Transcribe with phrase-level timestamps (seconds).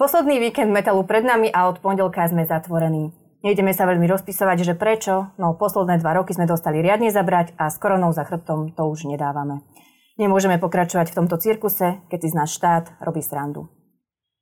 [0.00, 3.12] Posledný víkend metalu pred nami a od pondelka sme zatvorení.
[3.44, 7.68] Nejdeme sa veľmi rozpisovať, že prečo, no posledné dva roky sme dostali riadne zabrať a
[7.68, 9.60] s koronou za chrbtom to už nedávame.
[10.16, 13.68] Nemôžeme pokračovať v tomto cirkuse, keď si z nás štát robí srandu.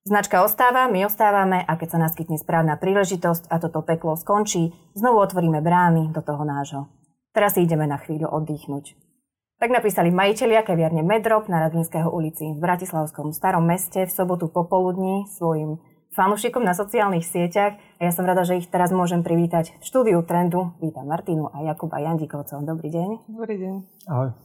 [0.07, 5.19] Značka ostáva, my ostávame a keď sa naskytne správna príležitosť a toto peklo skončí, znovu
[5.19, 6.87] otvoríme brány do toho nášho.
[7.35, 9.04] Teraz si ideme na chvíľu oddychnúť.
[9.65, 15.25] Tak napísali majiteľia kaviarne Medrop na Radvinského ulici v Bratislavskom starom meste v sobotu popoludní
[15.33, 15.81] svojim
[16.13, 20.21] fanúšikom na sociálnych sieťach a ja som rada, že ich teraz môžem privítať v štúdiu
[20.21, 20.77] Trendu.
[20.85, 22.61] Vítam Martinu a Jakuba Jandikovcov.
[22.61, 23.09] Dobrý deň.
[23.25, 23.75] Dobrý deň.
[24.13, 24.37] Ahoj.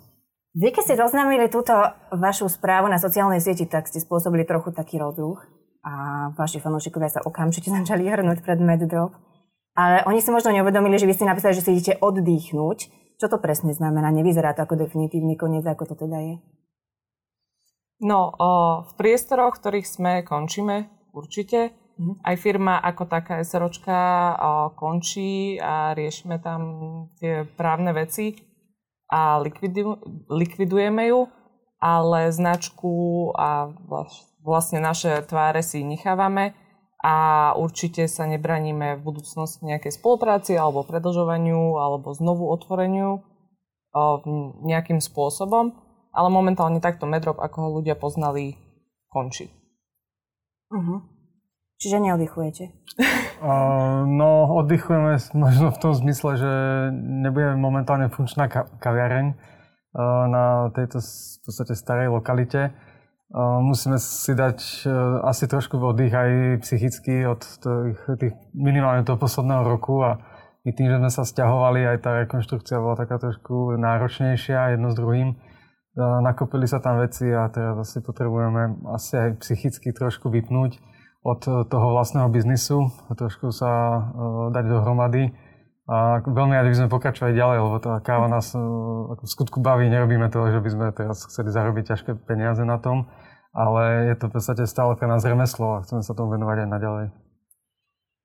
[0.56, 1.76] Vy, keď ste oznámili túto
[2.16, 5.44] vašu správu na sociálnej sieti, tak ste spôsobili trochu taký rozruch
[5.84, 9.20] a vaši fanúšikovia sa okamžite začali hrnúť pred Meddrop.
[9.76, 13.38] Ale oni si možno neuvedomili, že vy ste napísali, že si idete oddychnúť čo to
[13.44, 14.08] presne znamená?
[14.16, 16.36] Nevyzerá to ako definitívny koniec, ako to teda je?
[18.00, 18.52] No, o,
[18.88, 21.76] v priestoroch, ktorých sme, končíme určite.
[22.00, 22.16] Mm-hmm.
[22.24, 26.62] Aj firma ako taká SROčka o, končí a riešime tam
[27.20, 28.40] tie právne veci
[29.12, 30.00] a likvidu,
[30.32, 31.28] likvidujeme ju,
[31.84, 33.68] ale značku a
[34.40, 36.56] vlastne naše tváre si nechávame
[37.00, 37.16] a
[37.56, 43.24] určite sa nebraníme v budúcnosti nejakej spolupráci alebo predlžovaniu alebo znovu otvoreniu
[44.68, 45.74] nejakým spôsobom,
[46.14, 48.54] ale momentálne takto Medrop, ako ho ľudia poznali,
[49.10, 49.50] končí.
[50.70, 51.02] Uh-huh.
[51.80, 52.66] Čiže neoddychujete?
[53.40, 56.52] Uh, no, oddychujeme možno v tom zmysle, že
[56.92, 60.44] nebudeme momentálne funkčná ka- kaviareň uh, na
[60.76, 62.76] tejto v podstate starej lokalite
[63.38, 64.90] musíme si dať e,
[65.22, 66.32] asi trošku oddych aj
[66.66, 70.18] psychicky od tých, tých minimálne toho posledného roku a
[70.66, 74.98] my tým, že sme sa stiahovali, aj tá rekonštrukcia bola taká trošku náročnejšia jedno s
[74.98, 75.30] druhým.
[75.34, 75.36] E,
[76.26, 80.82] nakopili sa tam veci a teraz asi potrebujeme asi aj psychicky trošku vypnúť
[81.22, 84.02] od toho vlastného biznisu, trošku sa e,
[84.58, 85.38] dať dohromady.
[85.90, 89.90] A veľmi rádi by sme pokračovali ďalej, lebo tá káva nás ako v skutku baví.
[89.90, 93.10] Nerobíme to, že by sme teraz chceli zarobiť ťažké peniaze na tom
[93.54, 96.70] ale je to v podstate stále pre nás remeslo a chceme sa tomu venovať aj
[96.70, 97.06] naďalej.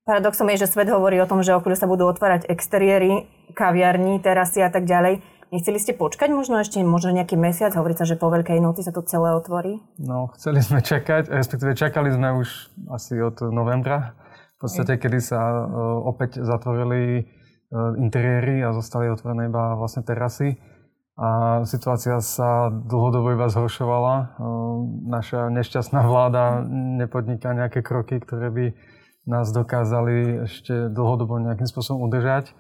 [0.04, 3.24] Paradoxom je, že svet hovorí o tom, že okolo sa budú otvárať exteriéry,
[3.56, 5.24] kaviarní, terasy a tak ďalej.
[5.48, 7.72] Nechceli ste počkať možno ešte možno nejaký mesiac?
[7.72, 9.80] Hovorí sa, že po Veľkej noci sa to celé otvorí?
[9.96, 12.48] No, chceli sme čakať, respektíve čakali sme už
[12.92, 14.12] asi od novembra.
[14.60, 15.64] V podstate, kedy sa uh,
[16.04, 17.24] opäť zatvorili
[17.98, 20.54] interiéry a zostali otvorené iba vlastne terasy
[21.14, 24.14] a situácia sa dlhodobo iba zhoršovala.
[24.18, 26.66] Ehm, naša nešťastná vláda
[26.98, 28.66] nepodniká nejaké kroky, ktoré by
[29.24, 32.52] nás dokázali ešte dlhodobo nejakým spôsobom udržať.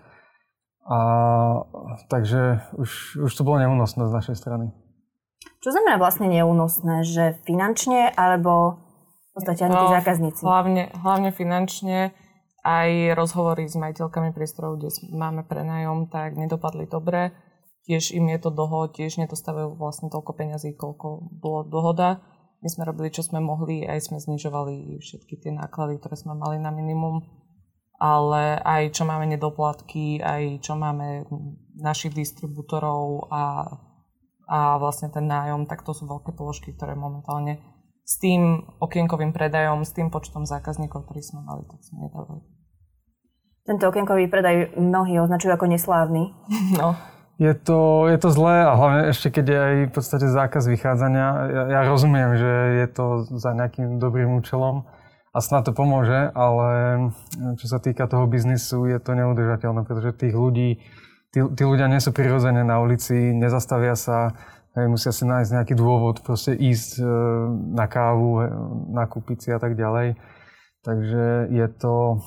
[0.84, 0.98] A,
[2.12, 4.68] takže už, už to bolo neúnosné z našej strany.
[5.64, 7.04] Čo znamená vlastne neúnosné?
[7.04, 8.80] Že finančne alebo
[9.32, 10.42] v podstate ani tí no, zákazníci?
[10.44, 12.12] Hlavne, hlavne finančne.
[12.64, 17.36] Aj rozhovory s majiteľkami priestorov, kde máme prenájom, tak nedopadli dobre
[17.84, 22.24] tiež im je to doho, tiež nedostávajú vlastne toľko peňazí, koľko bolo dohoda.
[22.64, 26.56] My sme robili, čo sme mohli, aj sme znižovali všetky tie náklady, ktoré sme mali
[26.56, 27.20] na minimum,
[28.00, 31.28] ale aj čo máme nedoplatky, aj čo máme
[31.76, 33.68] našich distribútorov a,
[34.48, 37.60] a vlastne ten nájom, tak to sú veľké položky, ktoré momentálne
[38.04, 42.53] s tým okienkovým predajom, s tým počtom zákazníkov, ktorí sme mali, tak sme nedávali.
[43.64, 46.22] Tento okienkový predaj mnohí označujú ako neslávny.
[46.80, 46.96] No.
[47.34, 51.26] Je to, je to zlé a hlavne ešte keď je aj v podstate zákaz vychádzania.
[51.50, 54.86] Ja, ja rozumiem, že je to za nejakým dobrým účelom
[55.34, 56.70] a snad to pomôže, ale
[57.58, 60.78] čo sa týka toho biznisu, je to neudržateľné, pretože tých ľudí,
[61.34, 64.30] tí, tí ľudia nie sú prirodzene na ulici, nezastavia sa,
[64.78, 67.04] hej, musia si nájsť nejaký dôvod, proste ísť e,
[67.74, 68.46] na kávu,
[68.94, 70.14] nakúpiť si a tak ďalej.
[70.86, 72.22] Takže je to,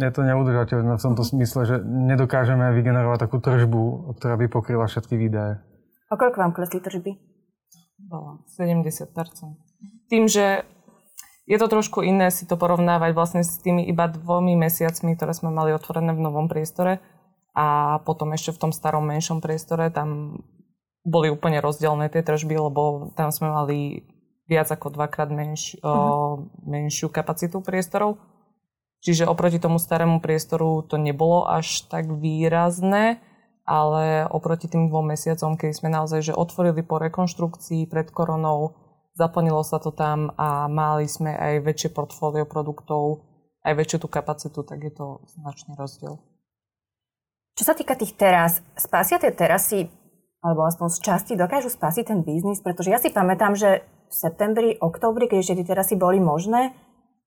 [0.00, 5.20] je to neudržateľné v tomto smysle, že nedokážeme vygenerovať takú tržbu, ktorá by pokryla všetky
[5.20, 5.60] výdaje.
[6.08, 7.20] A koľko vám klesli tržby?
[8.00, 9.12] Bolo 70%.
[10.08, 10.64] Tým, že
[11.44, 15.52] je to trošku iné si to porovnávať vlastne s tými iba dvomi mesiacmi, ktoré sme
[15.52, 17.04] mali otvorené v novom priestore
[17.52, 20.40] a potom ešte v tom starom menšom priestore, tam
[21.06, 23.78] boli úplne rozdielne tie tržby, lebo tam sme mali
[24.50, 25.86] viac ako dvakrát menš, uh-huh.
[25.86, 25.94] o,
[26.66, 28.18] menšiu kapacitu priestorov
[29.06, 33.22] Čiže oproti tomu starému priestoru to nebolo až tak výrazné,
[33.62, 38.74] ale oproti tým dvom mesiacom, keď sme naozaj že otvorili po rekonštrukcii pred koronou,
[39.14, 43.22] zaplnilo sa to tam a mali sme aj väčšie portfólio produktov,
[43.62, 46.18] aj väčšiu tú kapacitu, tak je to značný rozdiel.
[47.54, 49.86] Čo sa týka tých teras, spásia tie terasy
[50.42, 52.58] alebo aspoň z časti dokážu spasiť ten biznis?
[52.58, 56.74] Pretože ja si pamätám, že v septembri, oktobri, keď ešte tie terasy boli možné,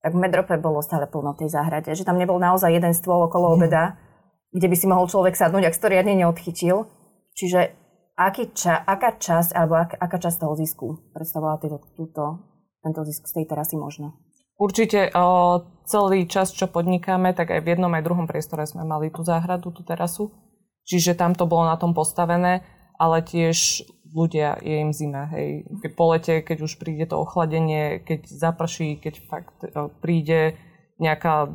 [0.00, 1.92] tak v Medrope bolo stále plno v tej záhrade.
[1.92, 4.00] Že tam nebol naozaj jeden stôl okolo obeda,
[4.50, 6.88] kde by si mohol človek sadnúť, ak si to riadne neodchytil.
[7.36, 7.76] Čiže
[8.16, 12.24] aký ča, aká časť, alebo ak, aká časť toho zisku predstavovala týto, túto,
[12.80, 14.16] tento zisk z tej terasy možno?
[14.60, 19.08] Určite o, celý čas, čo podnikáme, tak aj v jednom aj druhom priestore sme mali
[19.08, 20.28] tú záhradu, tú terasu.
[20.84, 22.60] Čiže tam to bolo na tom postavené,
[23.00, 25.64] ale tiež ľudia, je im zima, hej.
[25.80, 30.60] Keď po lete, keď už príde to ochladenie, keď zaprší, keď fakt o, príde
[31.00, 31.48] nejaká,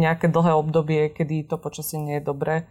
[0.00, 2.64] nejaké dlhé obdobie, kedy to počasie nie je dobré,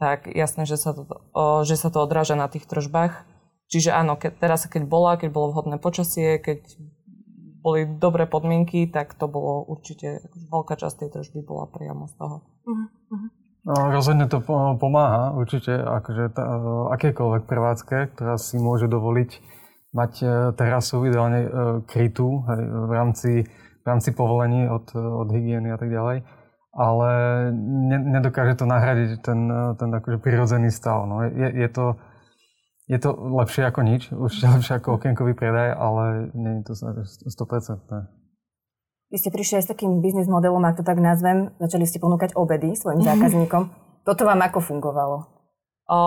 [0.00, 3.22] tak jasné, že sa to, o, že sa to odráža na tých tržbách.
[3.70, 6.66] Čiže áno, keď, teraz keď bola, keď bolo vhodné počasie, keď
[7.62, 12.36] boli dobré podmienky, tak to bolo určite, veľká časť tej tržby bola priamo z toho.
[12.66, 13.30] Uh-huh.
[13.66, 14.42] Rozhodne to
[14.78, 16.44] pomáha, určite, akože tá,
[16.98, 19.30] akékoľvek prevádzke, ktorá si môže dovoliť
[19.92, 20.26] mať e,
[20.56, 21.48] terasu ideálne e,
[21.84, 23.32] krytú hej, v, rámci,
[23.82, 26.26] v rámci povolení od, od hygieny a tak ďalej,
[26.72, 27.10] ale
[27.54, 31.04] ne, nedokáže to nahradiť ten, ten akože prirodzený stav.
[31.04, 31.22] No.
[31.28, 32.00] Je, je to
[32.90, 36.04] je to lepšie ako nič, určite lepšie ako okienkový predaj, ale
[36.34, 38.21] nie je to 100%.
[39.12, 42.32] Vy ste prišli aj s takým biznis modelom, ak to tak nazvem, začali ste ponúkať
[42.32, 43.68] obedy svojim zákazníkom.
[44.08, 45.28] Toto vám ako fungovalo?
[45.84, 45.98] O,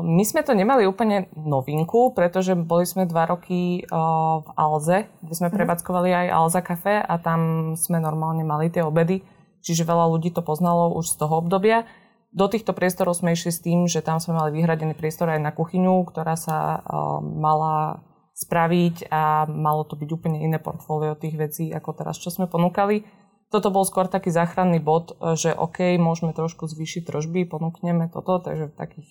[0.00, 5.34] my sme to nemali úplne novinku, pretože boli sme dva roky o, v Alze, kde
[5.36, 5.56] sme mhm.
[5.60, 9.20] prevádzkovali aj Alza Café a tam sme normálne mali tie obedy,
[9.60, 11.84] čiže veľa ľudí to poznalo už z toho obdobia.
[12.32, 15.52] Do týchto priestorov sme išli s tým, že tam sme mali vyhradený priestor aj na
[15.52, 18.04] kuchyňu, ktorá sa uh, mala
[18.36, 23.08] spraviť a malo to byť úplne iné portfólio tých vecí, ako teraz, čo sme ponúkali.
[23.48, 28.68] Toto bol skôr taký záchranný bod, že OK, môžeme trošku zvýšiť trožby, ponúkneme toto, takže
[28.68, 29.08] v takých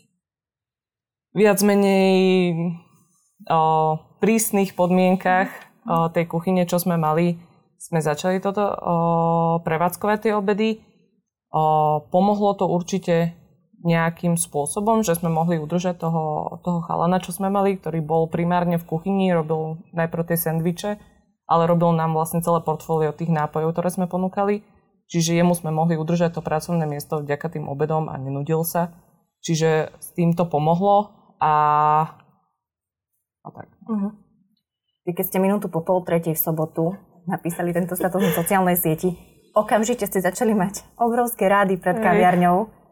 [1.34, 2.14] viac menej
[3.50, 3.60] o,
[4.22, 7.42] prísnych podmienkach o, tej kuchyne, čo sme mali,
[7.82, 8.74] sme začali toto o,
[9.64, 10.86] prevádzkovať tie obedy
[12.12, 13.32] Pomohlo to určite
[13.86, 18.82] nejakým spôsobom, že sme mohli udržať toho, toho chalana, čo sme mali, ktorý bol primárne
[18.82, 20.98] v kuchyni, robil najprv tie sendviče,
[21.46, 24.66] ale robil nám vlastne celé portfólio tých nápojov, ktoré sme ponúkali.
[25.06, 28.90] Čiže jemu sme mohli udržať to pracovné miesto vďaka tým obedom a nenudil sa.
[29.46, 31.54] Čiže s tým to pomohlo a,
[33.46, 33.70] a tak.
[33.86, 34.18] Uh-huh.
[35.06, 36.98] Vy keď ste minútu po pol tretej v sobotu
[37.30, 39.14] napísali tento status na sociálnej sieti,
[39.54, 42.85] okamžite ste začali mať obrovské rády pred kaviarňou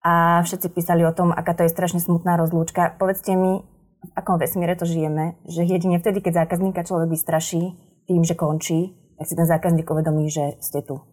[0.00, 2.96] a všetci písali o tom, aká to je strašne smutná rozlúčka.
[2.96, 3.60] Povedzte mi,
[4.00, 7.76] v akom vesmíre to žijeme, že jedine vtedy, keď zákazníka človek vystraší
[8.08, 11.04] tým, že končí, tak si ten zákazník uvedomí, že ste tu.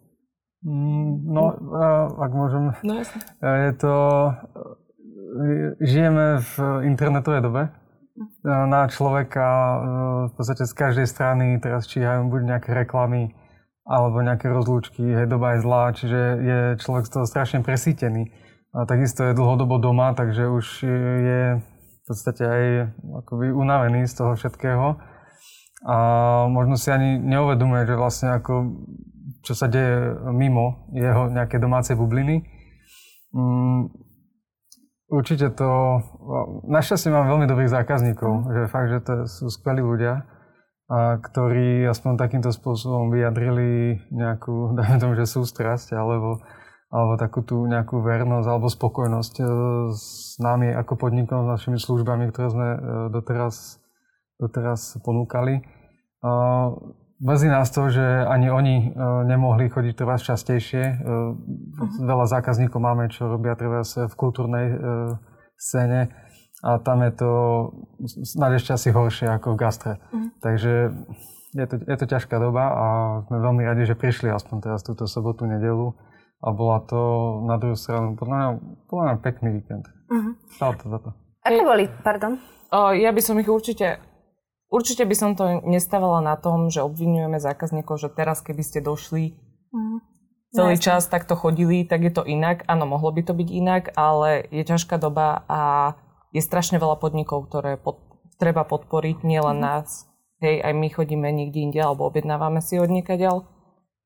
[0.64, 1.52] Mm, no,
[2.16, 2.72] ak môžem.
[2.80, 3.20] No jasne.
[3.44, 3.92] Je to...
[5.84, 6.52] Žijeme v
[6.88, 7.62] internetovej dobe.
[8.42, 9.46] Na človeka
[10.26, 13.36] v podstate z každej strany teraz číhajú buď nejaké reklamy,
[13.84, 18.32] alebo nejaké rozlúčky, hej, doba je zlá, čiže je človek z toho strašne presítený.
[18.76, 20.66] A takisto je dlhodobo doma, takže už
[21.24, 22.64] je v podstate aj
[23.24, 24.96] akoby unavený z toho všetkého.
[25.88, 25.96] A
[26.50, 28.84] možno si ani neuvedomuje, že vlastne ako,
[29.46, 32.44] čo sa deje mimo jeho nejaké domácej bubliny.
[33.32, 33.92] Mm,
[35.08, 36.02] určite to...
[36.66, 40.26] Našťastie mám veľmi dobrých zákazníkov, že fakt, že to sú skvelí ľudia
[40.88, 46.40] a ktorí aspoň takýmto spôsobom vyjadrili nejakú, dajme tomu, že sústrasť alebo,
[46.88, 49.44] alebo takú tú nejakú vernosť alebo spokojnosť e,
[49.92, 52.78] s nami ako podnikom, s našimi službami, ktoré sme e,
[53.12, 53.76] doteraz,
[54.40, 55.60] doteraz ponúkali.
[57.18, 58.86] Mrzí nás to, že ani oni e,
[59.28, 61.04] nemohli chodiť teraz častejšie.
[61.04, 62.08] Mhm.
[62.08, 64.66] Veľa zákazníkov máme, čo robia teraz v kultúrnej
[65.58, 66.08] scéne
[66.62, 67.30] a tam je to
[68.26, 69.92] snad ešte asi horšie ako v gastre.
[70.10, 70.28] Mm.
[70.42, 70.72] Takže
[71.54, 72.86] je to, je to ťažká doba a
[73.30, 75.94] sme veľmi radi, že prišli aspoň teraz túto sobotu, nedelu
[76.38, 77.00] a bola to
[77.50, 78.48] na druhú stranu podľa mňa,
[78.86, 79.84] podľa mňa pekný víkend.
[80.06, 80.34] Mm-hmm.
[80.54, 81.10] Stále to za to.
[81.42, 82.38] Aké boli, pardon?
[82.70, 83.98] O, ja by som ich určite,
[84.70, 89.34] určite by som to nestávala na tom, že obvinujeme zákazníkov, že teraz keby ste došli
[89.72, 89.98] mm.
[90.54, 92.62] celý no, čas takto chodili, tak je to inak.
[92.70, 95.94] Áno, mohlo by to byť inak, ale je ťažká doba a
[96.30, 98.04] je strašne veľa podnikov, ktoré pod,
[98.36, 99.74] treba podporiť, nielen mm-hmm.
[99.80, 100.06] nás.
[100.38, 103.42] Hej, aj my chodíme niekde inde alebo objednávame si od niekaďal.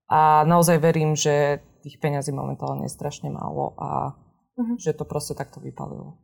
[0.09, 4.15] A naozaj verím, že tých peňazí momentálne je strašne málo a
[4.57, 4.77] mm-hmm.
[4.79, 6.19] že to proste takto vypalilo.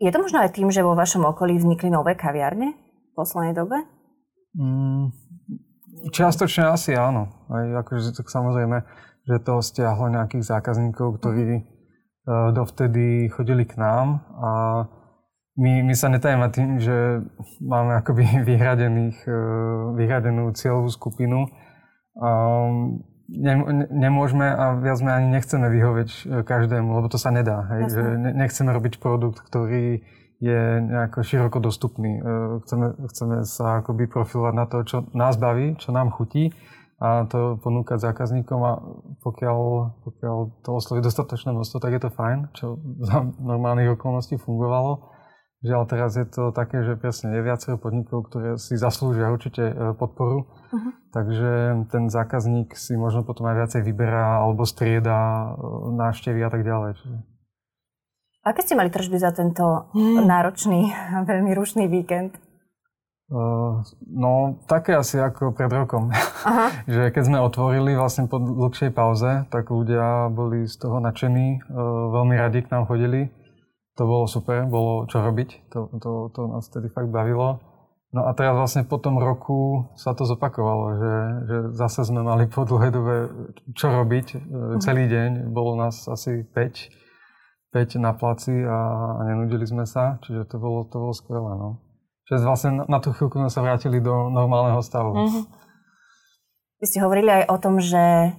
[0.00, 3.84] Je to možno aj tým, že vo vašom okolí vznikli nové kaviarne v poslednej dobe?
[4.56, 5.12] Mm,
[6.08, 7.28] čiastočne asi áno.
[7.52, 8.80] Aj akože tak samozrejme,
[9.28, 11.64] že to stiahlo nejakých zákazníkov, ktorí mm.
[12.56, 14.50] dovtedy chodili k nám a
[15.60, 17.20] my, my sa netajeme tým, že
[17.60, 19.40] máme akoby vyhradených, e,
[20.00, 21.44] vyhradenú cieľovú skupinu.
[22.16, 23.04] Um,
[23.90, 27.62] nemôžeme a viac sme ani nechceme vyhovieť e, každému, lebo to sa nedá.
[27.70, 27.94] Hej?
[27.94, 28.02] Že
[28.34, 30.02] nechceme robiť produkt, ktorý
[30.40, 32.16] je nejako široko dostupný.
[32.64, 36.48] Chceme, chceme sa akoby profilovať na to, čo nás baví, čo nám chutí
[37.00, 38.72] a to ponúkať zákazníkom a
[39.24, 39.58] pokiaľ,
[40.04, 45.08] pokiaľ to osloví dostatočné množstvo, tak je to fajn, čo za normálnych okolností fungovalo.
[45.60, 49.74] Žiaľ, teraz je to také, že presne je viacero podnikov, ktoré si zaslúžia určite e,
[49.92, 50.92] podporu, uh-huh.
[51.12, 55.48] takže ten zákazník si možno potom aj viacej vyberá alebo strieda e,
[56.00, 56.90] návštevy a tak ďalej.
[56.96, 57.16] Čiže...
[58.40, 60.24] Aké ste mali tržby za tento hmm.
[60.24, 62.40] náročný a veľmi rušný víkend?
[63.30, 66.10] Uh, no, také asi ako pred rokom.
[66.42, 66.72] Aha.
[66.90, 72.10] že keď sme otvorili vlastne po dlhšej pauze, tak ľudia boli z toho nadšení, uh,
[72.16, 73.28] veľmi radi k nám chodili.
[73.98, 77.58] To bolo super, bolo čo robiť, to, to, to nás tedy fakt bavilo.
[78.10, 81.14] No a teraz vlastne po tom roku sa to zopakovalo, že,
[81.46, 83.14] že zase sme mali po dlhé dobe
[83.78, 84.38] čo robiť uh,
[84.82, 85.54] celý deň.
[85.54, 88.78] Bolo nás asi 5, 5 na placi a,
[89.14, 91.54] a nenudili sme sa, čiže to bolo, to bolo skvelé.
[91.54, 91.78] No.
[92.26, 95.14] Čiže vlastne na tú chvíľku sme sa vrátili do normálneho stavu.
[95.14, 95.44] Mm-hmm.
[96.82, 98.34] Vy ste hovorili aj o tom, že,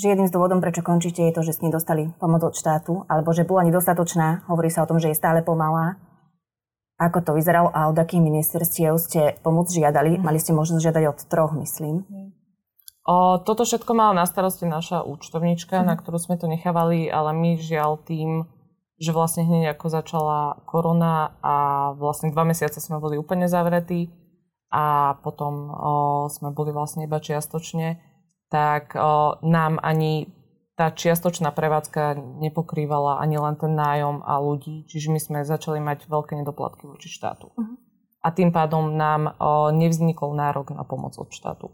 [0.00, 3.36] že jedným z dôvodom, prečo končíte, je to, že ste nedostali pomoc od štátu, alebo
[3.36, 4.48] že bola nedostatočná.
[4.48, 6.00] Hovorí sa o tom, že je stále pomalá.
[6.96, 10.16] Ako to vyzeralo a od akých ministerstiev ste pomoc žiadali?
[10.16, 10.24] Mm.
[10.24, 12.08] Mali ste možnosť žiadať od troch, myslím.
[13.04, 15.84] O, toto všetko mala na starosti naša účtovníčka, mm.
[15.84, 18.48] na ktorú sme to nechávali, ale my žiaľ tým
[19.00, 21.56] že vlastne hneď ako začala korona a
[21.96, 24.12] vlastne dva mesiace sme boli úplne zavretí
[24.68, 25.92] a potom o,
[26.28, 28.09] sme boli vlastne iba čiastočne,
[28.50, 30.28] tak o, nám ani
[30.74, 36.08] tá čiastočná prevádzka nepokrývala ani len ten nájom a ľudí, čiže my sme začali mať
[36.08, 37.52] veľké nedoplatky voči štátu.
[37.52, 37.76] Uh-huh.
[38.20, 41.72] A tým pádom nám o, nevznikol nárok na pomoc od štátu.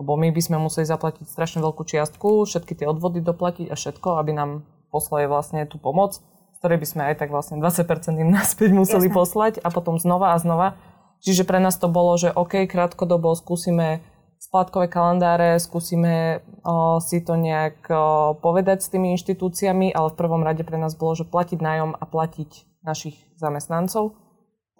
[0.00, 4.16] Lebo my by sme museli zaplatiť strašne veľkú čiastku, všetky tie odvody doplatiť a všetko,
[4.16, 4.50] aby nám
[4.88, 6.18] poslali vlastne tú pomoc
[6.60, 9.16] ktoré by sme aj tak vlastne 20% im naspäť museli Jasne.
[9.16, 10.76] poslať a potom znova a znova.
[11.20, 14.04] Čiže pre nás to bolo, že OK, krátkodobo skúsime
[14.40, 20.40] splatkové kalendáre, skúsime o, si to nejak o, povedať s tými inštitúciami, ale v prvom
[20.40, 24.16] rade pre nás bolo, že platiť nájom a platiť našich zamestnancov.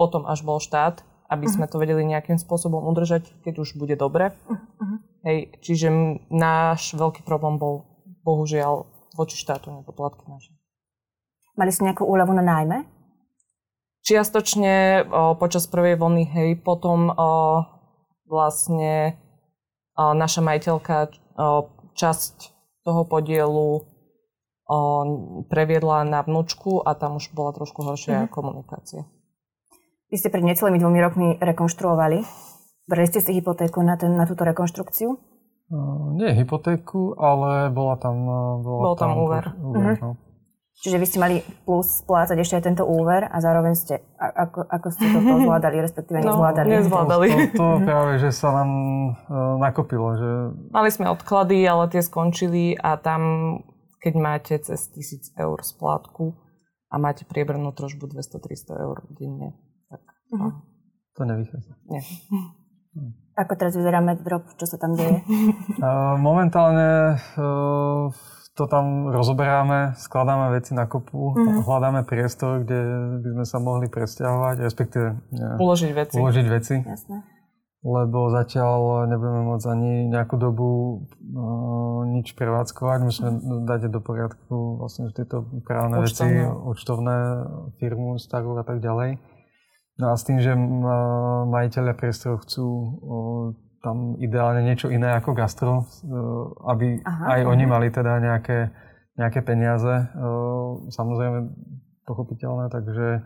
[0.01, 1.61] Potom až bol štát, aby uh-huh.
[1.61, 4.33] sme to vedeli nejakým spôsobom udržať, keď už bude dobre.
[4.49, 4.97] Uh-huh.
[5.29, 5.93] Hej, čiže
[6.33, 7.85] náš veľký problém bol
[8.25, 10.57] bohužiaľ voči štátu nedoplatky naše.
[11.61, 12.89] Mali ste nejakú úľavu na nájme?
[14.01, 17.29] Čiastočne o, počas prvej vlny, hej, potom o,
[18.25, 19.21] vlastne
[20.17, 21.13] naša majiteľka
[21.97, 22.35] časť
[22.89, 23.85] toho podielu
[25.51, 28.33] previedla na vnúčku a tam už bola trošku horšia mm-hmm.
[28.33, 29.03] komunikácia.
[30.11, 32.19] Vy ste pred necelými dvomi rokmi rekonštruovali.
[32.87, 35.15] Brali ste si hypotéku na, ten, na túto rekonštrukciu?
[35.71, 38.17] Uh, nie hypotéku, ale bola tam...
[38.63, 39.45] Bola Bol tam, tam úver.
[39.63, 40.03] úver uh-huh.
[40.03, 40.30] no.
[40.81, 41.37] Čiže vy ste mali
[41.69, 46.25] plus splácať ešte aj tento úver a zároveň ste, ako, ako ste toto zvládali, respektíve
[46.25, 46.69] no, nezvládali?
[46.73, 47.29] nezvládali.
[47.29, 48.71] To, to, to práve, že sa nám
[49.13, 50.17] uh, nakopilo.
[50.17, 50.29] Že...
[50.73, 53.21] Mali sme odklady, ale tie skončili a tam,
[54.01, 56.33] keď máte cez 1000 eur splátku
[56.89, 59.61] a máte priebernú trožbu 200-300 eur denne,
[59.93, 60.01] tak...
[60.33, 60.49] Uh-huh.
[60.49, 60.65] No.
[61.21, 61.77] To nevychádza.
[61.93, 62.01] Nie.
[63.37, 64.57] Ako teraz vyzerá MedDrop?
[64.57, 65.21] Čo sa tam deje?
[65.77, 68.09] Uh, momentálne uh,
[68.59, 71.63] to tam rozoberáme, skladáme veci na kopu, mm-hmm.
[71.65, 72.79] hľadáme priestor, kde
[73.23, 76.17] by sme sa mohli presťahovať, respektíve ja, uložiť veci.
[76.19, 76.75] Uložiť veci.
[76.83, 77.17] Jasné.
[77.81, 82.99] Lebo zatiaľ nebudeme môcť ani nejakú dobu uh, nič prevádzkovať.
[83.09, 83.31] Musíme
[83.65, 87.49] dať do poriadku vlastne tieto právne veci, účtovné
[87.81, 89.17] firmu, starú a tak ďalej.
[89.97, 90.53] No a s tým, že
[91.49, 93.47] majiteľia priestorov chcú uh,
[93.81, 96.13] tam ideálne niečo iné ako gastro, eh,
[96.69, 98.69] aby Aha, aj oni mali teda nejaké,
[99.17, 100.09] nejaké peniaze.
[100.09, 101.49] Eh, samozrejme
[102.05, 103.25] pochopiteľné, takže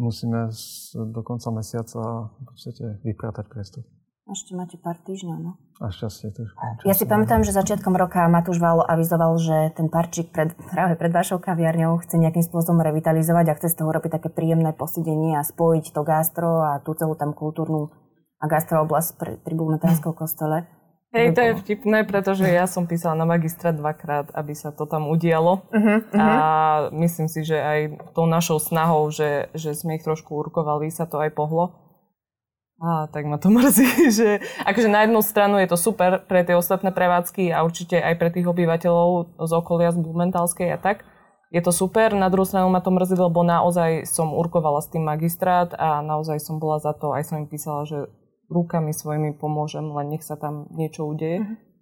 [0.00, 0.48] musíme
[0.96, 3.84] do konca mesiaca v podstate vypratať priestor.
[4.22, 5.58] Ešte máte pár týždňov, no?
[5.82, 6.86] A šťastie trošku.
[6.86, 11.10] Ja si pamätám, že začiatkom roka Matúš Valo avizoval, že ten parčík pred, práve pred
[11.10, 15.42] vašou kaviarňou chce nejakým spôsobom revitalizovať a chce z toho robiť také príjemné posedenie a
[15.42, 17.90] spojiť to gastro a tú celú tam kultúrnu
[18.42, 20.66] a gastrooblasť pri, pri Bulmetánskom kostole.
[21.12, 25.12] Hej, to je vtipné, pretože ja som písala na magistra dvakrát, aby sa to tam
[25.12, 25.60] udialo.
[25.68, 26.16] Uh-huh, uh-huh.
[26.16, 26.28] A
[26.88, 31.20] myslím si, že aj tou našou snahou, že, že sme ich trošku urkovali, sa to
[31.20, 31.76] aj pohlo.
[32.80, 36.56] A tak ma to mrzí, že akože na jednu stranu je to super pre tie
[36.56, 41.04] ostatné prevádzky a určite aj pre tých obyvateľov z okolia z Blumentálskej a tak.
[41.52, 45.04] je to super, na druhú stranu ma to mrzí, lebo naozaj som urkovala s tým
[45.04, 48.08] magistrát a naozaj som bola za to, aj som im písala, že
[48.50, 51.42] rukami svojimi pomôžem, len nech sa tam niečo udeje.
[51.42, 51.72] Mm-hmm.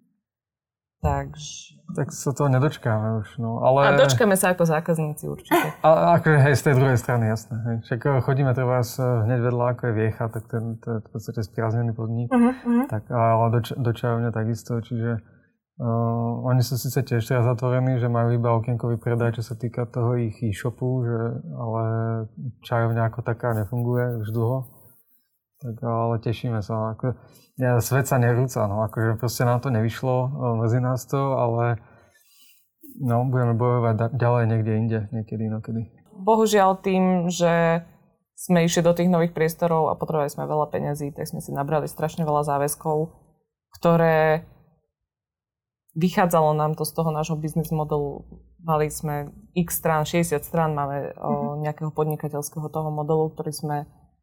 [1.00, 1.80] Takže...
[1.96, 3.64] Tak sa toho nedočkáme už, no.
[3.64, 3.88] Ale...
[3.88, 5.56] A dočkáme sa ako zákazníci určite.
[5.84, 7.56] A akože hej, z tej druhej strany, jasné.
[7.56, 7.76] Hej.
[7.88, 11.08] Však eh, chodíme treba eh, hneď vedľa, ako je Viecha, tak ten, to je v
[11.08, 12.28] podstate spriaznený podnik.
[12.28, 12.86] Uh-huh, uh-huh.
[12.92, 15.24] Tak, ale do, do Čajovňa takisto, čiže
[15.80, 19.88] uh, oni sú síce tiež teraz zatvorení, že majú iba okienkový predaj, čo sa týka
[19.88, 21.18] toho ich e-shopu, že,
[21.56, 21.82] ale
[22.60, 24.79] Čajovňa ako taká nefunguje už dlho.
[25.60, 26.96] Tak ale tešíme sa.
[26.96, 27.20] Ako,
[27.60, 31.76] ja, svet sa nerúca, no akože proste nám to nevyšlo, medzi nás to, ale
[32.96, 35.92] no, budeme bojovať ďalej niekde inde, niekedy inokedy.
[36.20, 37.84] Bohužiaľ tým, že
[38.40, 41.84] sme išli do tých nových priestorov a potrebovali sme veľa peňazí, tak sme si nabrali
[41.84, 43.12] strašne veľa záväzkov,
[43.76, 44.48] ktoré
[45.92, 48.24] vychádzalo nám to z toho nášho biznis modelu.
[48.64, 51.68] Mali sme x strán, 60 strán máme mm-hmm.
[51.68, 53.76] nejakého podnikateľského toho modelu, ktorý sme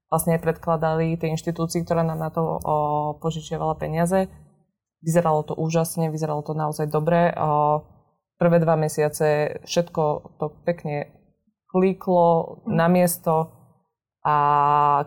[0.07, 2.57] vlastne predkladali tej inštitúcii, ktorá nám na to o,
[3.19, 4.31] požičiavala peniaze.
[5.03, 7.35] Vyzeralo to úžasne, vyzeralo to naozaj dobre.
[7.35, 7.83] O,
[8.39, 10.03] prvé dva mesiace všetko
[10.39, 11.11] to pekne
[11.67, 13.51] klíklo na miesto
[14.23, 14.35] a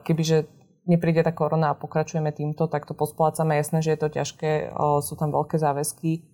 [0.04, 0.44] kebyže
[0.84, 3.56] nepríde tá korona a pokračujeme týmto, tak to posplácame.
[3.56, 6.28] Jasné, že je to ťažké, o, sú tam veľké záväzky,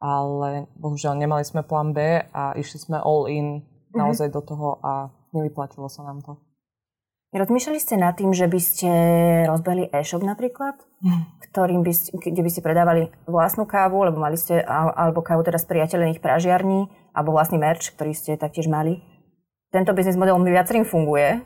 [0.00, 3.60] ale bohužiaľ nemali sme plán B a išli sme all in
[3.92, 3.96] mhm.
[4.00, 4.40] naozaj mm-hmm.
[4.40, 6.47] do toho a nevyplatilo sa nám to.
[7.28, 8.90] Rozmýšľali ste nad tým, že by ste
[9.44, 11.44] rozbehli e-shop napríklad, mm.
[11.52, 15.60] ktorým by ste, kde by ste predávali vlastnú kávu, lebo mali ste, alebo kávu teda
[15.60, 19.04] z priateľených pražiarní, alebo vlastný merch, ktorý ste taktiež mali.
[19.68, 21.44] Tento biznis model mi viacerým funguje.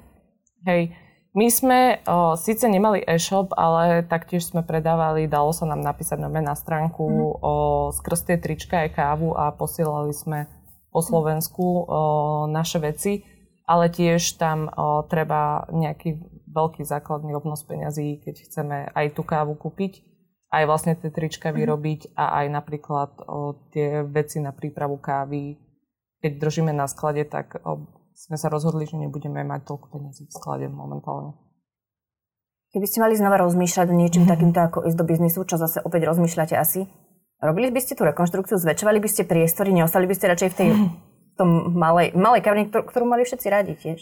[0.63, 0.95] Hej,
[1.35, 6.39] my sme o, síce nemali e-shop, ale taktiež sme predávali, dalo sa nám napísať nové
[6.39, 7.43] na stránku mm.
[7.43, 7.53] o,
[7.91, 10.47] skrz tie trička aj kávu a posielali sme
[10.95, 11.83] po Slovensku o,
[12.47, 13.32] naše veci
[13.67, 16.19] ale tiež tam o, treba nejaký
[16.51, 20.03] veľký základný obnos peňazí, keď chceme aj tú kávu kúpiť,
[20.53, 21.57] aj vlastne tie trička mm.
[21.57, 25.57] vyrobiť a aj napríklad o, tie veci na prípravu kávy.
[26.23, 30.35] Keď držíme na sklade, tak o, sme sa rozhodli, že nebudeme mať toľko peniazí v
[30.35, 31.39] sklade momentálne.
[32.73, 34.33] Keby ste mali znova rozmýšľať niečím mm-hmm.
[34.35, 36.91] takýmto ako ísť do biznisu, čo zase opäť rozmýšľate asi,
[37.39, 40.71] robili by ste tú rekonštrukciu, zväčšovali by ste priestory, neostali by ste radšej v tej
[40.75, 40.91] mm-hmm
[41.43, 44.01] tom malej, malej kavni, ktorú, ktorú mali všetci radi tiež.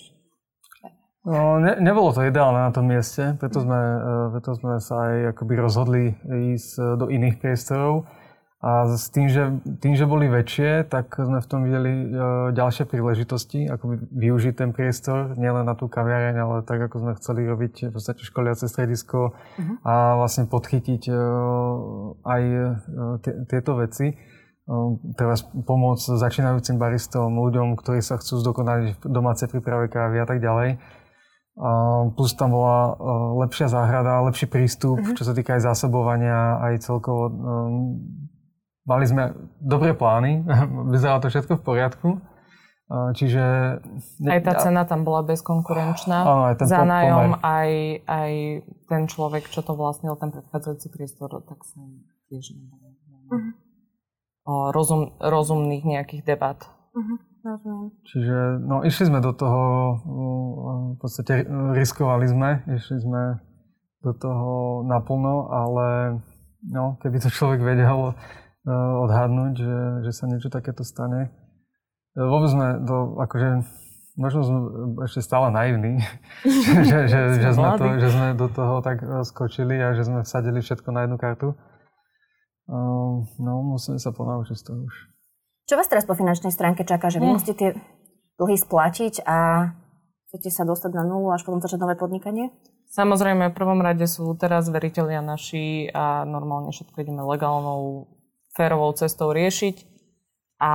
[1.20, 3.96] No, ne, nebolo to ideálne na tom mieste, preto sme, e,
[4.32, 6.04] preto sme sa aj akoby rozhodli
[6.56, 8.08] ísť e, do iných priestorov.
[8.60, 12.06] A s tým že, tým, že boli väčšie, tak sme v tom videli e,
[12.56, 17.44] ďalšie príležitosti, ako využiť ten priestor, nielen na tú kaviareň, ale tak, ako sme chceli
[17.44, 19.76] robiť v podstate školiace stredisko uh-huh.
[19.84, 21.02] a vlastne podchytiť
[22.20, 22.42] aj
[23.48, 24.16] tieto veci
[25.18, 30.38] teraz pomôcť začínajúcim baristom, ľuďom, ktorí sa chcú zdokonaliť v domácej príprave kávy a tak
[30.38, 30.78] ďalej.
[32.14, 32.94] Plus tam bola
[33.44, 35.16] lepšia záhrada, lepší prístup, uh-huh.
[35.18, 37.28] čo sa týka aj zásobovania, aj celkovo.
[38.86, 40.46] Mali sme dobré plány,
[40.94, 42.08] vyzeralo to všetko v poriadku.
[42.90, 43.42] Čiže...
[44.26, 46.26] Aj tá cena tam bola bezkonkurenčná.
[46.26, 47.70] Áno, aj ten Za nájom, aj,
[48.02, 48.32] aj
[48.90, 51.78] ten človek, čo to vlastnil, ten predchádzajúci priestor, tak sa
[52.26, 52.98] tiež nebolo.
[53.30, 53.69] Uh-huh
[54.46, 56.58] rozum, rozumných nejakých debat.
[56.94, 57.18] Uh-huh,
[58.04, 59.62] Čiže no, išli sme do toho,
[60.92, 63.40] v podstate riskovali sme, išli sme
[64.04, 65.86] do toho naplno, ale
[66.68, 68.12] no, keby to človek vedel
[68.68, 71.32] odhadnúť, že, že sa niečo takéto stane.
[72.12, 73.64] E, vôbec sme do, akože,
[74.20, 74.58] možno sme
[75.08, 76.04] ešte stále naivní,
[76.88, 80.20] že, že, že, sme to, že sme do toho tak e, skočili a že sme
[80.28, 81.56] vsadili všetko na jednu kartu.
[82.70, 84.94] Ehm, no, musíme sa ponaučiť z toho už.
[85.66, 87.10] Čo vás teraz po finančnej stránke čaká?
[87.10, 87.34] Že vy hm.
[87.34, 87.70] musíte tie
[88.38, 89.70] dlhy splatiť a
[90.30, 92.54] chcete sa dostať na nulu až potom začať nové podnikanie?
[92.90, 98.10] Samozrejme, v prvom rade sú teraz veriteľia naši a normálne všetko ideme legálnou,
[98.50, 99.86] férovou cestou riešiť
[100.58, 100.74] a,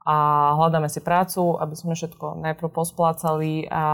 [0.00, 0.16] a
[0.56, 3.84] hľadáme si prácu, aby sme všetko najprv posplácali a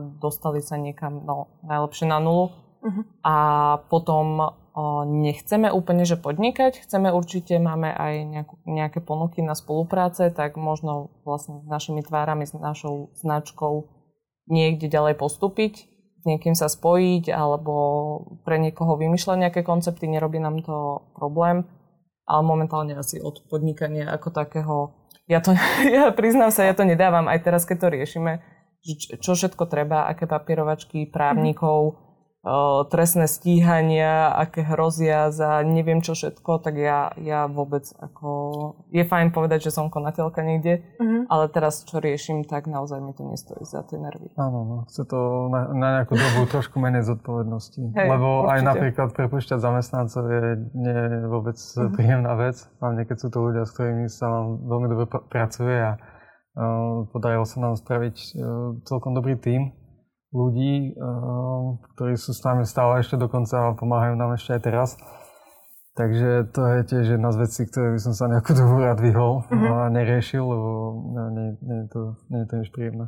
[0.00, 2.48] dostali sa niekam, no, najlepšie na nulu.
[2.80, 3.04] Uh-huh.
[3.20, 3.34] A
[3.92, 4.56] potom
[5.06, 11.14] nechceme úplne, že podnikať, chceme určite, máme aj nejakú, nejaké ponuky na spolupráce, tak možno
[11.22, 13.86] vlastne s našimi tvárami, s našou značkou
[14.50, 15.74] niekde ďalej postúpiť,
[16.18, 17.74] s niekým sa spojiť, alebo
[18.42, 21.70] pre niekoho vymýšľať nejaké koncepty, nerobí nám to problém,
[22.26, 24.76] ale momentálne asi od podnikania ako takého,
[25.30, 25.54] ja to,
[25.96, 28.32] ja priznám sa, ja to nedávam aj teraz, keď to riešime,
[29.22, 32.03] čo všetko treba, aké papierovačky, právnikov,
[32.92, 38.28] trestné stíhania, aké hrozia za neviem čo všetko, tak ja, ja vôbec ako...
[38.92, 41.24] Je fajn povedať, že som konateľka niekde, uh-huh.
[41.32, 44.28] ale teraz čo riešim, tak naozaj mi to nestojí za tie nervy.
[44.36, 47.80] Áno, no, chce to na, na nejakú dobu trošku menej zodpovednosti.
[47.96, 48.52] Hey, Lebo určite.
[48.52, 50.44] aj napríklad prepušťať zamestnancov je
[50.76, 51.96] nie vôbec uh-huh.
[51.96, 55.76] príjemná vec, hlavne keď sú to ľudia, s ktorými sa vám veľmi dobre pr- pracuje
[55.80, 59.72] a uh, podarilo sa nám spraviť uh, celkom dobrý tím
[60.34, 64.90] ľudí, eh, ktorí sú s nami stále ešte dokonca a pomáhajú nám ešte aj teraz.
[65.94, 69.46] Takže to je tiež jedna z vecí, ktoré by som sa nejakú dobu rád vyhol
[69.46, 69.70] mm-hmm.
[69.70, 70.70] a neriešil, lebo
[71.30, 72.02] nie, nie, je to,
[72.34, 73.06] nie je to nič príjemné.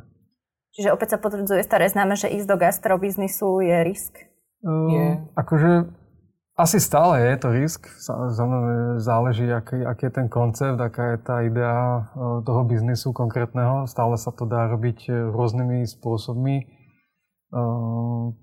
[0.71, 4.13] Čiže opäť sa potvrdzuje staré známe, že ísť do gastrobiznisu je risk?
[4.63, 5.07] Um, je.
[5.35, 5.89] Akože
[6.57, 7.81] asi stále je to risk.
[8.01, 13.85] Samozrejme záleží, aký, aký je ten koncept, aká je tá idea eh, toho biznisu konkrétneho.
[13.85, 16.76] Stále sa to dá robiť eh, rôznymi spôsobmi
[17.53, 18.35] Uh,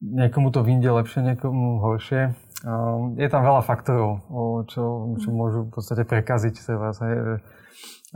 [0.00, 2.32] niekomu to vyjde lepšie, niekomu horšie.
[2.64, 4.24] Uh, je tam veľa faktorov,
[4.72, 6.98] čo, čo môžu v podstate prekaziť vás.
[7.04, 7.44] Hej.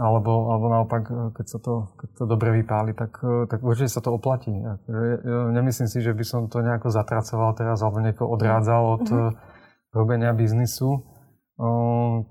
[0.01, 1.03] Alebo, alebo naopak,
[1.37, 4.49] keď sa to, keď to dobre vypáli, tak, tak určite sa to oplatí.
[5.53, 9.31] Nemyslím si, že by som to nejako zatracoval teraz alebo niekoho odrádzal od mm-hmm.
[9.93, 11.05] robenia biznisu.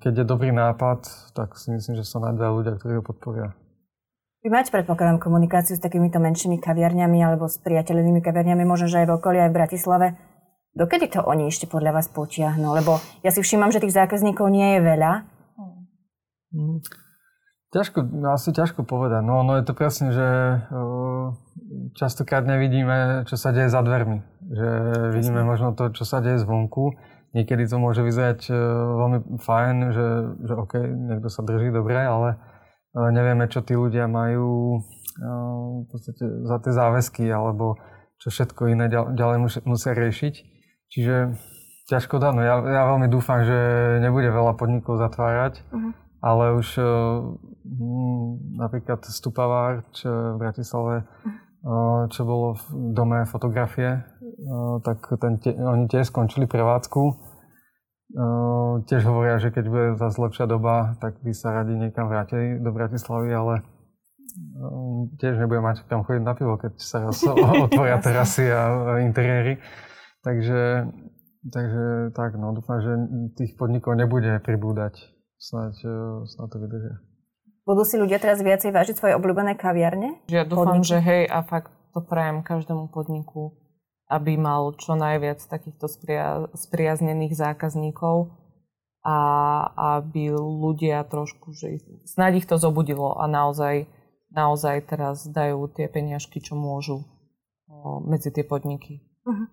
[0.01, 1.05] Keď je dobrý nápad,
[1.37, 3.53] tak si myslím, že sa nájde ľudia, ktorí ho podporia.
[4.39, 9.07] Vy máte, predpokladám, komunikáciu s takýmito menšími kaviarňami alebo s priateľnými kaviarňami, možno, že aj
[9.11, 10.07] v okolí, aj v Bratislave.
[10.71, 12.71] Dokedy to oni ešte podľa vás potiahnu?
[12.71, 15.11] Lebo ja si všímam, že tých zákazníkov nie je veľa.
[16.55, 16.79] Hmm.
[17.75, 17.99] Ťažko,
[18.31, 19.27] asi ťažko povedať.
[19.27, 20.27] No, no je to presne, že
[21.99, 24.23] častokrát nevidíme, čo sa deje za dvermi.
[24.55, 24.69] Že
[25.19, 26.95] vidíme možno to, čo sa deje zvonku.
[27.35, 28.55] Niekedy to môže vyzerať
[29.03, 30.07] veľmi fajn, že,
[30.47, 32.39] že OK, niekto sa drží dobre, ale
[32.95, 34.79] nevieme, čo tí ľudia majú
[35.19, 37.75] v podstate za tie záväzky alebo
[38.19, 40.33] čo všetko iné ďalej musia riešiť.
[40.89, 41.15] Čiže
[41.89, 42.29] ťažko dá.
[42.35, 43.57] No ja, ja veľmi dúfam, že
[44.03, 45.91] nebude veľa podnikov zatvárať, uh-huh.
[46.21, 52.09] ale už hm, napríklad Stupavár, čo v Bratislave, uh-huh.
[52.13, 54.05] čo bolo v dome fotografie,
[54.85, 57.28] tak ten, oni tiež skončili prevádzku
[58.09, 62.57] Uh, tiež hovoria, že keď bude zase lepšia doba, tak by sa radi niekam vrátili
[62.57, 63.53] do Bratislavy, ale
[65.21, 67.21] tiež nebude mať kam chodiť na pivo, keď sa raz
[67.69, 69.61] otvoria terasy a interiéry.
[70.25, 70.89] Takže,
[71.53, 72.91] takže tak, no dúfam, že
[73.37, 74.99] tých podnikov nebude pribúdať.
[75.39, 75.77] Snáď,
[76.27, 76.95] snáď to vydržia.
[77.63, 80.25] Budú si ľudia teraz viacej vážiť svoje obľúbené kaviarne?
[80.27, 80.89] Ja dúfam, podniky?
[80.89, 83.58] že hej a fakt to prajem každému podniku
[84.09, 88.33] aby mal čo najviac takýchto spria- spriaznených zákazníkov
[89.05, 89.17] a
[90.01, 93.87] aby ľudia trošku, že snáď ich to zobudilo a naozaj,
[94.33, 97.07] naozaj teraz dajú tie peniažky, čo môžu
[97.69, 98.99] o, medzi tie podniky.
[99.23, 99.47] Uh-huh.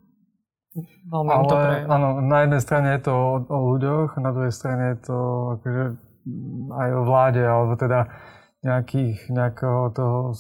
[1.09, 1.57] Veľmi Ale, to
[1.89, 5.19] áno, na jednej strane je to o, o ľuďoch, na druhej strane je to
[5.61, 5.85] akože
[6.75, 8.11] aj o vláde, alebo teda
[8.67, 10.35] nejakých, nejakého toho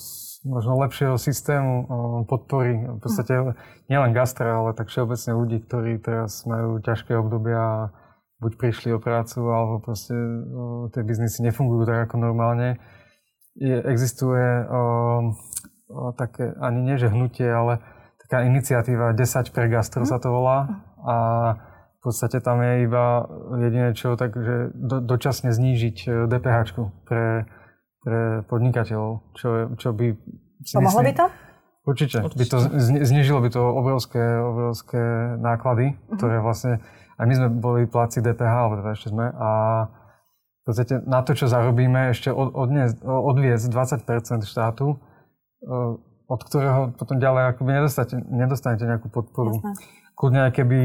[0.46, 1.86] možno lepšieho systému
[2.26, 2.98] podpory.
[2.98, 3.54] V podstate
[3.86, 7.80] nielen gastra, ale tak všeobecne ľudí, ktorí teraz majú ťažké obdobia a
[8.42, 10.14] buď prišli o prácu, alebo proste
[10.94, 12.78] tie biznisy nefungujú tak ako normálne.
[13.56, 14.82] Je, existuje o,
[15.88, 17.80] o, také, ani nie že hnutie, ale
[18.20, 20.08] taká iniciatíva 10 pre gastro mm.
[20.10, 20.84] sa to volá.
[21.06, 21.16] A
[21.96, 23.24] v podstate tam je iba
[23.56, 27.24] jediné čo, takže do, dočasne znížiť DPH e, pre
[28.06, 30.14] pre podnikateľov, čo, čo by
[30.62, 31.26] si Pomohlo myslím, by to?
[31.86, 32.18] Určite.
[32.22, 32.38] určite.
[32.38, 32.58] By to
[33.02, 35.02] znižilo by to obrovské, obrovské
[35.42, 36.14] náklady, uh-huh.
[36.14, 36.78] ktoré vlastne,
[37.18, 39.50] aj my sme boli pláci DPH, alebo teda ešte sme, a
[39.90, 44.96] v podstate na to, čo zarobíme, ešte od, odniesť, odviesť 20% štátu, e,
[46.26, 49.62] od ktorého potom ďalej akoby nedostanete, nedostanete nejakú podporu.
[49.62, 49.74] Jasne.
[50.18, 50.78] Kľudne aj keby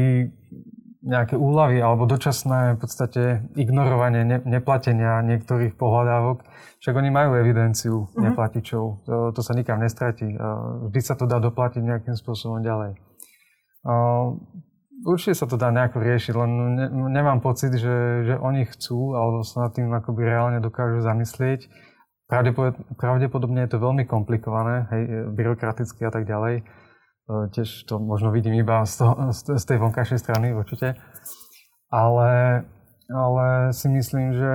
[1.02, 3.22] nejaké úlavy alebo dočasné v podstate
[3.58, 6.46] ignorovanie ne, neplatenia niektorých pohľadávok.
[6.78, 8.22] Však oni majú evidenciu uh-huh.
[8.22, 10.30] neplatičov, to, to sa nikam nestratí.
[10.88, 12.98] Vždy sa to dá doplatiť nejakým spôsobom ďalej.
[15.02, 19.42] Určite sa to dá nejako riešiť, len ne, nemám pocit, že, že oni chcú alebo
[19.42, 21.66] sa nad tým akoby reálne dokážu zamyslieť.
[22.96, 25.02] Pravdepodobne je to veľmi komplikované, hej,
[25.34, 26.62] byrokraticky a tak ďalej
[27.52, 30.96] Tiež to možno vidím iba z, toho, z tej vonkajšej strany určite.
[31.92, 32.64] Ale,
[33.12, 34.52] ale si myslím, že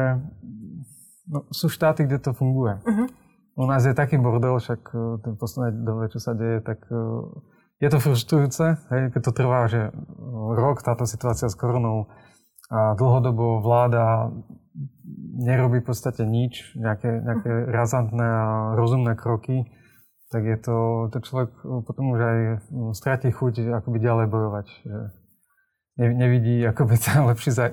[1.29, 2.81] no, sú štáty, kde to funguje.
[2.81, 3.07] Uh-huh.
[3.57, 4.81] U nás je taký bordel, však
[5.25, 6.85] ten posledné dobe, čo sa deje, tak
[7.77, 9.93] je to frustrujúce, hej, keď to trvá, že
[10.57, 12.09] rok táto situácia s koronou
[12.73, 14.33] a dlhodobo vláda
[15.37, 19.69] nerobí v podstate nič, nejaké, nejaké razantné a rozumné kroky
[20.27, 20.77] tak je to,
[21.11, 21.49] to človek
[21.87, 22.37] potom už aj
[22.91, 24.67] stratí chuť akoby ďalej bojovať.
[24.83, 24.97] Že
[25.97, 27.71] nevidí akoby ten lepší, zaj,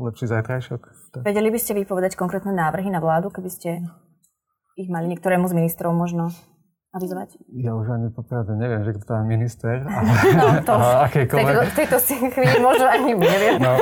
[0.00, 0.80] lepší zajtrajšok.
[1.22, 3.70] Vedeli by ste vypovedať konkrétne návrhy na vládu, keby ste
[4.76, 6.32] ich mali niektorému z ministrov možno
[6.96, 7.36] avizovať?
[7.52, 9.84] Ja už ani popravde neviem, že kto tam je minister.
[9.96, 11.98] Ale, no, to už v tejto, tejto
[12.32, 13.60] chvíli možno ani neviem.
[13.60, 13.76] No,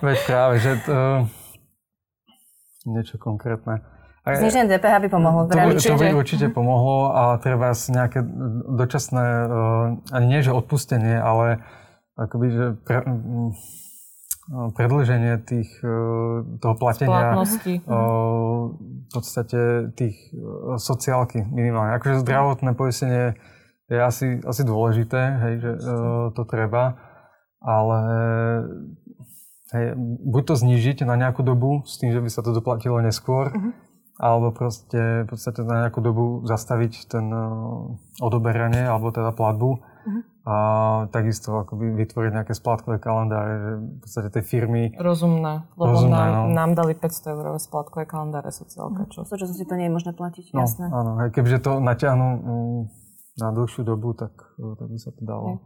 [0.00, 1.28] veď práve, že to,
[2.88, 3.84] niečo konkrétne.
[4.24, 5.44] Zniženie DPH by pomohlo.
[5.44, 8.24] To, by, to by určite pomohlo a treba nejaké
[8.72, 11.60] dočasné, uh, ani nie že odpustenie, ale
[12.16, 13.04] akoby, že pre,
[14.48, 17.44] predlženie tých, uh, toho platenia uh,
[18.72, 20.16] v podstate tých
[20.80, 21.92] sociálky minimálne.
[22.00, 23.36] Akože zdravotné poistenie
[23.92, 25.70] je asi, asi dôležité, hej, že
[26.32, 26.96] to treba,
[27.60, 28.00] ale
[29.76, 29.92] hej,
[30.24, 33.84] buď to znižiť na nejakú dobu s tým, že by sa to doplatilo neskôr, uh-huh
[34.14, 37.90] alebo proste v podstate na nejakú dobu zastaviť ten uh,
[38.22, 40.22] odoberanie alebo teda platbu uh-huh.
[40.46, 40.56] a
[41.10, 44.94] takisto akoby vytvoriť nejaké splátkové kalendáre, že v podstate tej firmy...
[44.94, 46.54] Rozumné, lebo rozumné, nám, no.
[46.54, 49.02] nám dali 500 eurové splátkové kalendáre sociálka.
[49.02, 49.26] Uh-huh.
[49.26, 49.26] Čo?
[49.26, 50.86] To, si to nie je možné platiť, no, jasné.
[50.94, 52.80] Áno, aj kebyže to natiahnu um,
[53.34, 54.30] na dlhšiu dobu, tak,
[54.62, 55.58] uh, tak by sa to dalo.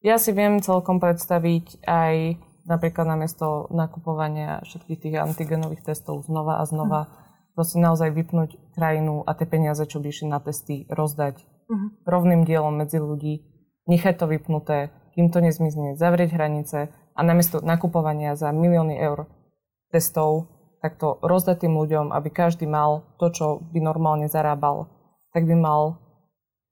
[0.00, 2.38] Ja si viem celkom predstaviť aj
[2.70, 9.22] napríklad namiesto nakupovania všetkých tých antigenových testov znova a znova uh-huh proste naozaj vypnúť krajinu
[9.26, 11.88] a tie peniaze, čo by išli na testy, rozdať uh-huh.
[12.06, 13.44] rovným dielom medzi ľudí,
[13.90, 19.26] nechať to vypnuté, kým to nezmizne, zavrieť hranice a namiesto nakupovania za milióny eur
[19.90, 20.48] testov,
[20.80, 24.88] tak to rozdať tým ľuďom, aby každý mal to, čo by normálne zarábal,
[25.34, 26.00] tak by mal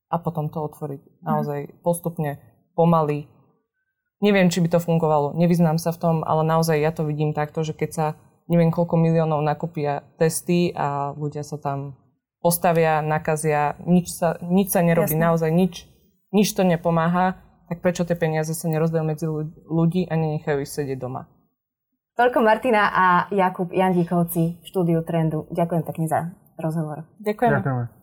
[0.08, 1.78] a potom to otvoriť naozaj uh-huh.
[1.84, 2.40] postupne,
[2.72, 3.28] pomaly.
[4.18, 7.62] Neviem, či by to fungovalo, nevyznám sa v tom, ale naozaj ja to vidím takto,
[7.62, 8.06] že keď sa
[8.48, 11.94] neviem koľko miliónov nakúpia testy a ľudia sa tam
[12.40, 15.24] postavia, nakazia, nič sa, nič sa nerobí, Jasne.
[15.28, 15.84] naozaj nič,
[16.32, 17.36] nič to nepomáha,
[17.68, 19.26] tak prečo tie peniaze sa nerozdajú medzi
[19.68, 21.28] ľudí a nenechajú ich sedieť doma?
[22.18, 25.46] Toľko Martina a Jakub Jandíkovci v štúdiu Trendu.
[25.54, 26.20] Ďakujem pekne za
[26.58, 27.06] rozhovor.
[27.22, 27.62] Ďakujeme.
[27.62, 27.97] Ďakujeme.